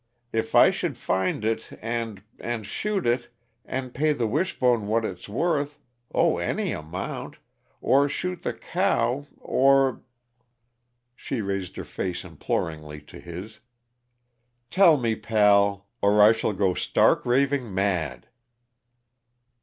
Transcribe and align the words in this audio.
If 0.33 0.55
I 0.55 0.71
should 0.71 0.97
find 0.97 1.45
it 1.45 1.77
and 1.79 2.23
and 2.39 2.65
shoot 2.65 3.05
it 3.05 3.29
and 3.63 3.93
pay 3.93 4.13
the 4.13 4.25
Wishbone 4.25 4.87
what 4.87 5.05
it's 5.05 5.29
worth 5.29 5.79
oh, 6.11 6.39
any 6.39 6.71
amount 6.71 7.37
or 7.81 8.09
shoot 8.09 8.41
the 8.41 8.53
cow 8.55 9.27
or" 9.37 10.01
she 11.15 11.41
raised 11.41 11.75
her 11.75 11.83
face 11.83 12.23
imploringly 12.25 12.99
to 13.01 13.19
his 13.19 13.59
"tell 14.71 14.97
me, 14.97 15.15
pal 15.15 15.85
or 16.01 16.19
I 16.19 16.31
shall 16.31 16.53
go 16.53 16.73
stark, 16.73 17.23
raving 17.23 17.71
mad!" 17.71 18.27